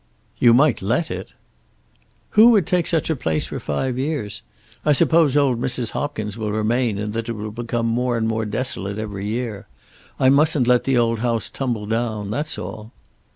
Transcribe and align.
"You 0.39 0.55
might 0.55 0.81
let 0.81 1.11
it." 1.11 1.33
"Who 2.31 2.49
would 2.49 2.65
take 2.65 2.87
such 2.87 3.11
a 3.11 3.15
place 3.15 3.45
for 3.45 3.59
five 3.59 3.99
years? 3.99 4.41
I 4.83 4.93
suppose 4.93 5.37
old 5.37 5.61
Mrs. 5.61 5.91
Hopkins 5.91 6.39
will 6.39 6.51
remain, 6.51 6.97
and 6.97 7.13
that 7.13 7.29
it 7.29 7.33
will 7.33 7.51
become 7.51 7.85
more 7.85 8.17
and 8.17 8.27
more 8.27 8.45
desolate 8.45 8.97
every 8.97 9.27
year. 9.27 9.67
I 10.19 10.29
mustn't 10.31 10.65
let 10.65 10.85
the 10.85 10.97
old 10.97 11.19
house 11.19 11.51
tumble 11.51 11.85
down; 11.85 12.31
that's 12.31 12.57
all." 12.57 12.93